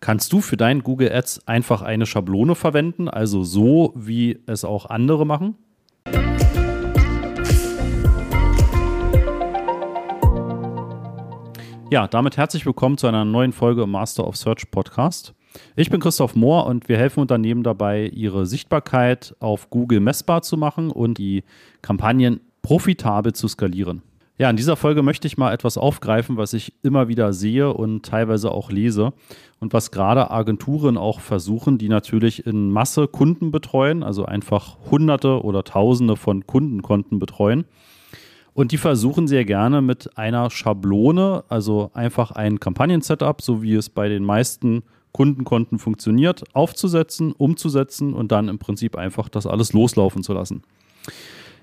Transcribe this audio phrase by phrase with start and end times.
[0.00, 4.86] Kannst du für dein Google Ads einfach eine Schablone verwenden, also so, wie es auch
[4.86, 5.56] andere machen?
[11.90, 15.34] Ja, damit herzlich willkommen zu einer neuen Folge im Master of Search Podcast.
[15.74, 20.56] Ich bin Christoph Mohr und wir helfen Unternehmen dabei, ihre Sichtbarkeit auf Google messbar zu
[20.56, 21.42] machen und die
[21.82, 24.02] Kampagnen profitabel zu skalieren.
[24.38, 28.06] Ja, in dieser Folge möchte ich mal etwas aufgreifen, was ich immer wieder sehe und
[28.06, 29.12] teilweise auch lese
[29.58, 35.42] und was gerade Agenturen auch versuchen, die natürlich in Masse Kunden betreuen, also einfach Hunderte
[35.42, 37.64] oder Tausende von Kundenkonten betreuen
[38.58, 43.88] und die versuchen sehr gerne mit einer Schablone, also einfach ein Kampagnen-Setup, so wie es
[43.88, 50.24] bei den meisten Kundenkonten funktioniert, aufzusetzen, umzusetzen und dann im Prinzip einfach das alles loslaufen
[50.24, 50.62] zu lassen.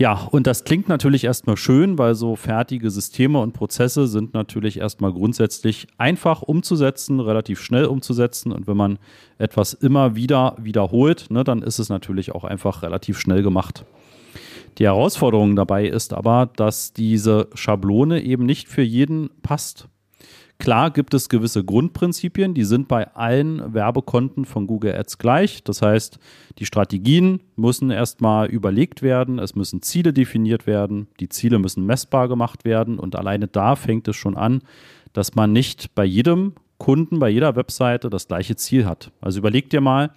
[0.00, 4.78] Ja, und das klingt natürlich erstmal schön, weil so fertige Systeme und Prozesse sind natürlich
[4.78, 8.52] erstmal grundsätzlich einfach umzusetzen, relativ schnell umzusetzen.
[8.52, 9.00] Und wenn man
[9.38, 13.84] etwas immer wieder wiederholt, ne, dann ist es natürlich auch einfach relativ schnell gemacht.
[14.78, 19.88] Die Herausforderung dabei ist aber, dass diese Schablone eben nicht für jeden passt.
[20.58, 25.62] Klar gibt es gewisse Grundprinzipien, die sind bei allen Werbekonten von Google Ads gleich.
[25.62, 26.18] Das heißt,
[26.58, 32.26] die Strategien müssen erstmal überlegt werden, es müssen Ziele definiert werden, die Ziele müssen messbar
[32.26, 34.62] gemacht werden und alleine da fängt es schon an,
[35.12, 39.12] dass man nicht bei jedem Kunden, bei jeder Webseite das gleiche Ziel hat.
[39.20, 40.10] Also überleg dir mal,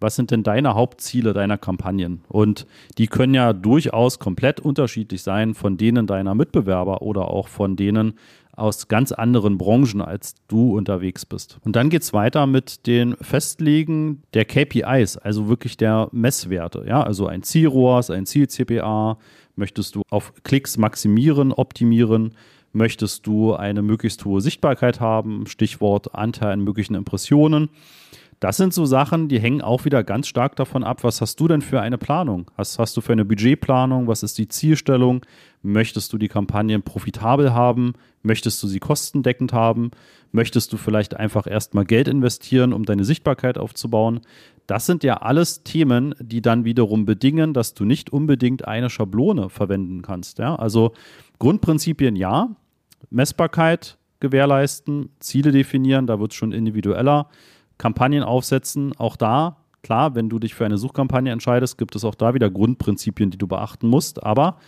[0.00, 2.22] was sind denn deine Hauptziele deiner Kampagnen?
[2.28, 2.66] Und
[2.96, 8.14] die können ja durchaus komplett unterschiedlich sein von denen deiner Mitbewerber oder auch von denen
[8.56, 11.58] aus ganz anderen Branchen, als du unterwegs bist.
[11.64, 16.84] Und dann geht es weiter mit den Festlegen der KPIs, also wirklich der Messwerte.
[16.86, 19.18] Ja, also ein Zielrohrs, ein Ziel-CPA.
[19.56, 22.34] Möchtest du auf Klicks maximieren, optimieren?
[22.72, 25.46] Möchtest du eine möglichst hohe Sichtbarkeit haben?
[25.46, 27.68] Stichwort Anteil an möglichen Impressionen.
[28.40, 31.46] Das sind so Sachen, die hängen auch wieder ganz stark davon ab, was hast du
[31.46, 32.50] denn für eine Planung?
[32.56, 34.06] Was hast du für eine Budgetplanung?
[34.06, 35.26] Was ist die Zielstellung?
[35.62, 37.92] Möchtest du die Kampagnen profitabel haben?
[38.22, 39.90] Möchtest du sie kostendeckend haben?
[40.32, 44.20] Möchtest du vielleicht einfach erstmal Geld investieren, um deine Sichtbarkeit aufzubauen?
[44.66, 49.50] Das sind ja alles Themen, die dann wiederum bedingen, dass du nicht unbedingt eine Schablone
[49.50, 50.38] verwenden kannst.
[50.38, 50.56] Ja?
[50.56, 50.92] Also
[51.40, 52.56] Grundprinzipien ja,
[53.10, 57.28] Messbarkeit gewährleisten, Ziele definieren, da wird es schon individueller.
[57.80, 62.14] Kampagnen aufsetzen, auch da, klar, wenn du dich für eine Suchkampagne entscheidest, gibt es auch
[62.14, 64.58] da wieder Grundprinzipien, die du beachten musst, aber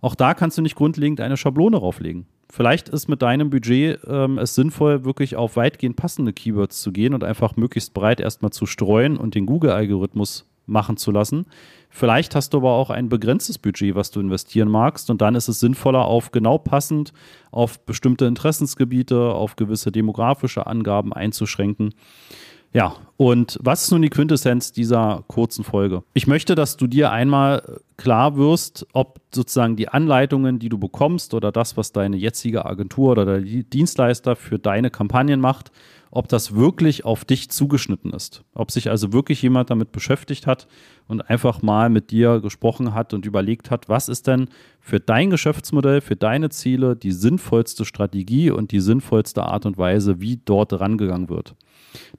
[0.00, 2.26] auch da kannst du nicht grundlegend eine Schablone rauflegen.
[2.50, 7.14] Vielleicht ist mit deinem Budget ähm, es sinnvoll, wirklich auf weitgehend passende Keywords zu gehen
[7.14, 11.46] und einfach möglichst breit erstmal zu streuen und den Google-Algorithmus machen zu lassen.
[11.90, 15.48] Vielleicht hast du aber auch ein begrenztes Budget, was du investieren magst und dann ist
[15.48, 17.12] es sinnvoller, auf genau passend
[17.50, 21.94] auf bestimmte Interessensgebiete, auf gewisse demografische Angaben einzuschränken.
[22.72, 26.02] Ja, und was ist nun die Quintessenz dieser kurzen Folge?
[26.14, 31.34] Ich möchte, dass du dir einmal klar wirst, ob sozusagen die Anleitungen, die du bekommst
[31.34, 35.70] oder das, was deine jetzige Agentur oder der Dienstleister für deine Kampagnen macht,
[36.10, 38.44] ob das wirklich auf dich zugeschnitten ist.
[38.54, 40.66] Ob sich also wirklich jemand damit beschäftigt hat
[41.06, 44.48] und einfach mal mit dir gesprochen hat und überlegt hat, was ist denn
[44.80, 50.20] für dein Geschäftsmodell, für deine Ziele die sinnvollste Strategie und die sinnvollste Art und Weise,
[50.20, 51.54] wie dort rangegangen wird.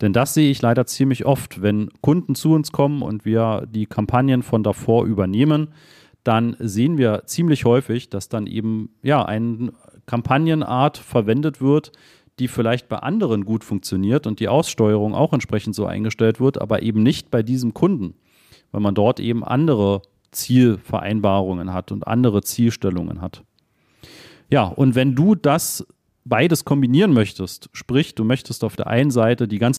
[0.00, 3.86] Denn das sehe ich leider ziemlich oft, wenn Kunden zu uns kommen und wir die
[3.86, 5.67] Kampagnen von davor übernehmen,
[6.24, 9.72] dann sehen wir ziemlich häufig, dass dann eben ja eine
[10.06, 11.92] Kampagnenart verwendet wird,
[12.38, 16.82] die vielleicht bei anderen gut funktioniert und die Aussteuerung auch entsprechend so eingestellt wird, aber
[16.82, 18.14] eben nicht bei diesem Kunden,
[18.72, 23.42] weil man dort eben andere Zielvereinbarungen hat und andere Zielstellungen hat.
[24.50, 25.86] Ja, und wenn du das
[26.24, 29.78] beides kombinieren möchtest, sprich, du möchtest auf der einen Seite die ganz.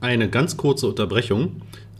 [0.00, 1.62] Eine ganz kurze Unterbrechung.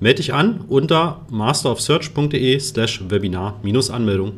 [0.00, 4.32] Melde dich an unter masterofsearch.de slash Webinar-Anmeldung.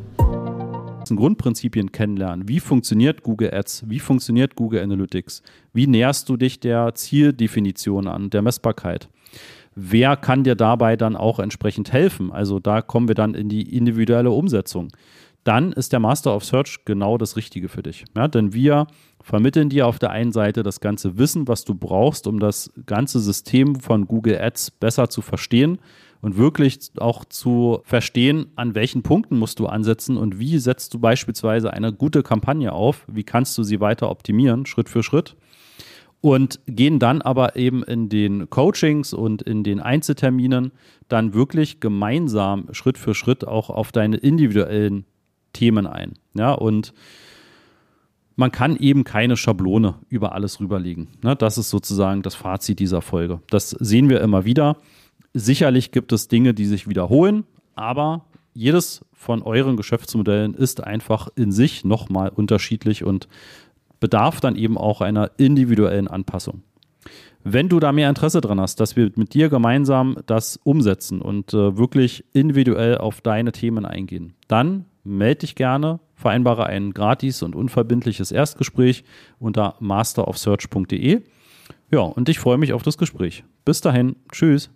[1.15, 2.47] Grundprinzipien kennenlernen.
[2.47, 3.89] Wie funktioniert Google Ads?
[3.89, 5.41] Wie funktioniert Google Analytics?
[5.73, 9.09] Wie näherst du dich der Zieldefinition an, der Messbarkeit?
[9.75, 12.31] Wer kann dir dabei dann auch entsprechend helfen?
[12.31, 14.89] Also da kommen wir dann in die individuelle Umsetzung.
[15.49, 18.05] Dann ist der Master of Search genau das Richtige für dich.
[18.15, 18.85] Ja, denn wir
[19.19, 23.19] vermitteln dir auf der einen Seite das ganze Wissen, was du brauchst, um das ganze
[23.19, 25.79] System von Google Ads besser zu verstehen
[26.21, 30.99] und wirklich auch zu verstehen, an welchen Punkten musst du ansetzen und wie setzt du
[30.99, 35.35] beispielsweise eine gute Kampagne auf, wie kannst du sie weiter optimieren, Schritt für Schritt.
[36.21, 40.73] Und gehen dann aber eben in den Coachings und in den Einzelterminen
[41.07, 45.05] dann wirklich gemeinsam Schritt für Schritt auch auf deine individuellen
[45.53, 46.13] Themen ein.
[46.33, 46.93] Ja, und
[48.35, 51.09] man kann eben keine Schablone über alles rüberlegen.
[51.21, 53.41] Ne, das ist sozusagen das Fazit dieser Folge.
[53.49, 54.77] Das sehen wir immer wieder.
[55.33, 57.43] Sicherlich gibt es Dinge, die sich wiederholen,
[57.75, 63.27] aber jedes von euren Geschäftsmodellen ist einfach in sich nochmal unterschiedlich und
[63.99, 66.63] bedarf dann eben auch einer individuellen Anpassung.
[67.43, 71.53] Wenn du da mehr Interesse dran hast, dass wir mit dir gemeinsam das umsetzen und
[71.53, 77.55] äh, wirklich individuell auf deine Themen eingehen, dann melde dich gerne, vereinbare ein gratis und
[77.55, 79.03] unverbindliches Erstgespräch
[79.39, 81.21] unter masterofsearch.de.
[81.91, 83.43] Ja, und ich freue mich auf das Gespräch.
[83.65, 84.69] Bis dahin, tschüss.